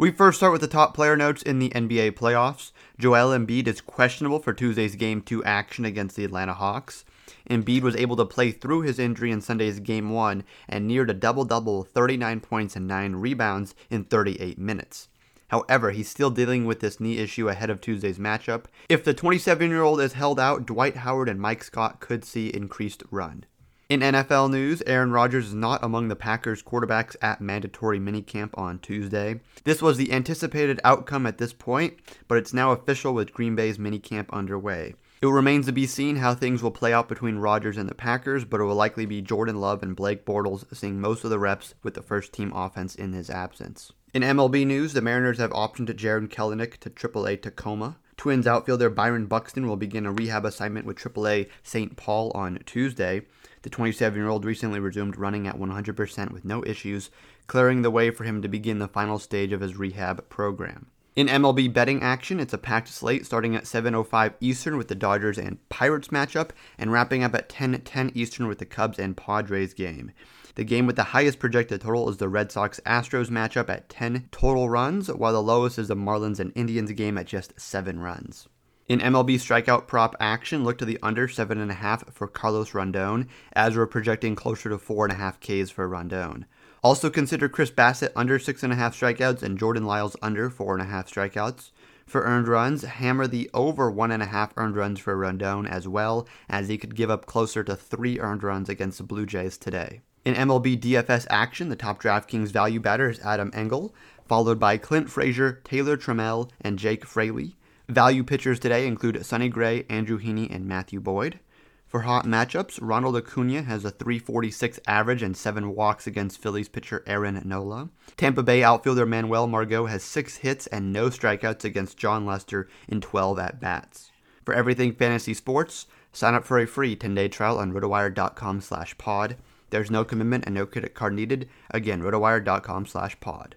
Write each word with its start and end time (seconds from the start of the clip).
We 0.00 0.12
first 0.12 0.38
start 0.38 0.52
with 0.52 0.60
the 0.60 0.68
top 0.68 0.94
player 0.94 1.16
notes 1.16 1.42
in 1.42 1.58
the 1.58 1.70
NBA 1.70 2.12
playoffs. 2.12 2.70
Joel 3.00 3.36
Embiid 3.36 3.66
is 3.66 3.80
questionable 3.80 4.38
for 4.38 4.52
Tuesday's 4.52 4.94
Game 4.94 5.20
2 5.20 5.42
action 5.42 5.84
against 5.84 6.14
the 6.14 6.24
Atlanta 6.24 6.54
Hawks. 6.54 7.04
Embiid 7.50 7.82
was 7.82 7.96
able 7.96 8.14
to 8.14 8.24
play 8.24 8.52
through 8.52 8.82
his 8.82 9.00
injury 9.00 9.32
in 9.32 9.40
Sunday's 9.40 9.80
Game 9.80 10.10
1 10.10 10.44
and 10.68 10.86
neared 10.86 11.10
a 11.10 11.14
double-double 11.14 11.82
39 11.82 12.38
points 12.38 12.76
and 12.76 12.86
9 12.86 13.16
rebounds 13.16 13.74
in 13.90 14.04
38 14.04 14.56
minutes. 14.56 15.08
However, 15.48 15.90
he's 15.90 16.08
still 16.08 16.30
dealing 16.30 16.64
with 16.64 16.78
this 16.78 17.00
knee 17.00 17.18
issue 17.18 17.48
ahead 17.48 17.68
of 17.68 17.80
Tuesday's 17.80 18.20
matchup. 18.20 18.66
If 18.88 19.02
the 19.02 19.14
27 19.14 19.68
year 19.68 19.82
old 19.82 20.00
is 20.00 20.12
held 20.12 20.38
out, 20.38 20.64
Dwight 20.64 20.98
Howard 20.98 21.28
and 21.28 21.40
Mike 21.40 21.64
Scott 21.64 21.98
could 21.98 22.24
see 22.24 22.50
increased 22.50 23.02
run. 23.10 23.46
In 23.88 24.00
NFL 24.00 24.50
news, 24.50 24.82
Aaron 24.86 25.12
Rodgers 25.12 25.46
is 25.46 25.54
not 25.54 25.82
among 25.82 26.08
the 26.08 26.14
Packers 26.14 26.62
quarterbacks 26.62 27.16
at 27.22 27.40
mandatory 27.40 27.98
minicamp 27.98 28.50
on 28.52 28.80
Tuesday. 28.80 29.40
This 29.64 29.80
was 29.80 29.96
the 29.96 30.12
anticipated 30.12 30.78
outcome 30.84 31.26
at 31.26 31.38
this 31.38 31.54
point, 31.54 31.94
but 32.28 32.36
it's 32.36 32.52
now 32.52 32.72
official 32.72 33.14
with 33.14 33.32
Green 33.32 33.56
Bay's 33.56 33.78
minicamp 33.78 34.28
underway. 34.30 34.94
It 35.22 35.26
remains 35.26 35.64
to 35.64 35.72
be 35.72 35.86
seen 35.86 36.16
how 36.16 36.34
things 36.34 36.62
will 36.62 36.70
play 36.70 36.92
out 36.92 37.08
between 37.08 37.38
Rodgers 37.38 37.78
and 37.78 37.88
the 37.88 37.94
Packers, 37.94 38.44
but 38.44 38.60
it 38.60 38.64
will 38.64 38.74
likely 38.74 39.06
be 39.06 39.22
Jordan 39.22 39.58
Love 39.58 39.82
and 39.82 39.96
Blake 39.96 40.26
Bortles 40.26 40.66
seeing 40.76 41.00
most 41.00 41.24
of 41.24 41.30
the 41.30 41.38
reps 41.38 41.74
with 41.82 41.94
the 41.94 42.02
first 42.02 42.34
team 42.34 42.52
offense 42.54 42.94
in 42.94 43.14
his 43.14 43.30
absence. 43.30 43.92
In 44.12 44.20
MLB 44.20 44.66
news, 44.66 44.92
the 44.92 45.00
Mariners 45.00 45.38
have 45.38 45.52
optioned 45.52 45.96
Jarred 45.96 46.30
Kelenic 46.30 46.76
to 46.80 46.90
AAA 46.90 47.40
Tacoma. 47.40 47.96
Twins 48.18 48.48
outfielder 48.48 48.90
Byron 48.90 49.26
Buxton 49.26 49.68
will 49.68 49.76
begin 49.76 50.04
a 50.04 50.10
rehab 50.10 50.44
assignment 50.44 50.84
with 50.84 50.98
AAA 50.98 51.48
St. 51.62 51.96
Paul 51.96 52.32
on 52.34 52.58
Tuesday. 52.66 53.22
The 53.62 53.70
27 53.70 54.18
year 54.18 54.28
old 54.28 54.44
recently 54.44 54.80
resumed 54.80 55.16
running 55.16 55.46
at 55.46 55.56
100% 55.56 56.32
with 56.32 56.44
no 56.44 56.64
issues, 56.64 57.10
clearing 57.46 57.82
the 57.82 57.92
way 57.92 58.10
for 58.10 58.24
him 58.24 58.42
to 58.42 58.48
begin 58.48 58.80
the 58.80 58.88
final 58.88 59.20
stage 59.20 59.52
of 59.52 59.60
his 59.60 59.76
rehab 59.76 60.28
program. 60.28 60.88
In 61.18 61.26
MLB 61.26 61.72
betting 61.72 62.00
action, 62.00 62.38
it's 62.38 62.52
a 62.52 62.58
packed 62.58 62.86
slate 62.86 63.26
starting 63.26 63.56
at 63.56 63.66
7:05 63.66 64.34
Eastern 64.38 64.76
with 64.76 64.86
the 64.86 64.94
Dodgers 64.94 65.36
and 65.36 65.58
Pirates 65.68 66.10
matchup 66.10 66.50
and 66.78 66.92
wrapping 66.92 67.24
up 67.24 67.34
at 67.34 67.48
10:10 67.48 68.12
Eastern 68.14 68.46
with 68.46 68.58
the 68.58 68.64
Cubs 68.64 69.00
and 69.00 69.16
Padres 69.16 69.74
game. 69.74 70.12
The 70.54 70.62
game 70.62 70.86
with 70.86 70.94
the 70.94 71.10
highest 71.10 71.40
projected 71.40 71.80
total 71.80 72.08
is 72.08 72.18
the 72.18 72.28
Red 72.28 72.52
Sox 72.52 72.78
Astros 72.86 73.30
matchup 73.30 73.68
at 73.68 73.88
10 73.88 74.28
total 74.30 74.70
runs, 74.70 75.08
while 75.08 75.32
the 75.32 75.42
lowest 75.42 75.76
is 75.76 75.88
the 75.88 75.96
Marlins 75.96 76.38
and 76.38 76.52
Indians 76.54 76.92
game 76.92 77.18
at 77.18 77.26
just 77.26 77.52
7 77.60 77.98
runs. 77.98 78.46
In 78.88 79.00
MLB 79.00 79.38
strikeout 79.38 79.88
prop 79.88 80.14
action, 80.20 80.62
look 80.62 80.78
to 80.78 80.84
the 80.84 81.00
under 81.02 81.26
7.5 81.26 82.14
for 82.14 82.28
Carlos 82.28 82.70
Rodon, 82.70 83.26
as 83.54 83.76
we're 83.76 83.88
projecting 83.88 84.36
closer 84.36 84.70
to 84.70 84.78
4.5 84.78 85.40
Ks 85.40 85.68
for 85.68 85.88
Rodon. 85.88 86.44
Also 86.82 87.10
consider 87.10 87.48
Chris 87.48 87.70
Bassitt 87.70 88.12
under 88.14 88.38
6.5 88.38 88.76
strikeouts 88.76 89.42
and 89.42 89.58
Jordan 89.58 89.84
Lyles 89.84 90.16
under 90.22 90.48
4.5 90.50 90.88
strikeouts. 91.08 91.70
For 92.06 92.22
earned 92.22 92.48
runs, 92.48 92.84
hammer 92.84 93.26
the 93.26 93.50
over 93.52 93.92
1.5 93.92 94.50
earned 94.56 94.76
runs 94.76 94.98
for 94.98 95.16
Rodon 95.16 95.68
as 95.68 95.86
well, 95.86 96.26
as 96.48 96.68
he 96.68 96.78
could 96.78 96.94
give 96.94 97.10
up 97.10 97.26
closer 97.26 97.62
to 97.64 97.76
3 97.76 98.18
earned 98.20 98.42
runs 98.42 98.68
against 98.68 98.98
the 98.98 99.04
Blue 99.04 99.26
Jays 99.26 99.58
today. 99.58 100.00
In 100.24 100.34
MLB 100.34 100.78
DFS 100.80 101.26
action, 101.30 101.68
the 101.68 101.76
top 101.76 102.02
DraftKings 102.02 102.48
value 102.48 102.80
batter 102.80 103.10
is 103.10 103.20
Adam 103.20 103.50
Engel, 103.54 103.94
followed 104.26 104.58
by 104.58 104.76
Clint 104.76 105.10
Frazier, 105.10 105.60
Taylor 105.64 105.96
Trammell, 105.96 106.50
and 106.60 106.78
Jake 106.78 107.04
Fraley. 107.04 107.56
Value 107.88 108.22
pitchers 108.22 108.58
today 108.58 108.86
include 108.86 109.24
Sonny 109.24 109.48
Gray, 109.48 109.84
Andrew 109.88 110.20
Heaney, 110.20 110.54
and 110.54 110.66
Matthew 110.66 111.00
Boyd. 111.00 111.40
For 111.88 112.02
hot 112.02 112.26
matchups, 112.26 112.78
Ronald 112.82 113.16
Acuna 113.16 113.62
has 113.62 113.82
a 113.82 113.90
346 113.90 114.78
average 114.86 115.22
and 115.22 115.34
7 115.34 115.74
walks 115.74 116.06
against 116.06 116.38
Phillies 116.38 116.68
pitcher 116.68 117.02
Aaron 117.06 117.40
Nola. 117.46 117.88
Tampa 118.18 118.42
Bay 118.42 118.62
outfielder 118.62 119.06
Manuel 119.06 119.46
Margot 119.46 119.86
has 119.86 120.02
6 120.04 120.36
hits 120.36 120.66
and 120.66 120.92
no 120.92 121.08
strikeouts 121.08 121.64
against 121.64 121.96
Jon 121.96 122.26
Lester 122.26 122.68
in 122.88 123.00
12 123.00 123.38
at 123.38 123.58
bats. 123.58 124.10
For 124.44 124.52
everything 124.52 124.92
fantasy 124.92 125.32
sports, 125.32 125.86
sign 126.12 126.34
up 126.34 126.44
for 126.44 126.58
a 126.58 126.66
free 126.66 126.94
10-day 126.94 127.28
trial 127.28 127.58
on 127.58 127.72
rotowire.com 127.72 128.60
slash 128.60 128.98
pod. 128.98 129.36
There's 129.70 129.90
no 129.90 130.04
commitment 130.04 130.44
and 130.44 130.54
no 130.54 130.66
credit 130.66 130.94
card 130.94 131.14
needed. 131.14 131.48
Again, 131.70 132.02
rotowire.com 132.02 132.84
slash 132.84 133.18
pod. 133.20 133.56